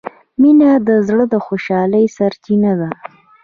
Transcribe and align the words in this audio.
مینه 0.41 0.69
د 0.87 0.89
زړه 1.07 1.23
د 1.33 1.35
خوشحالۍ 1.45 2.05
سرچینه 2.17 2.71
ده. 2.79 2.89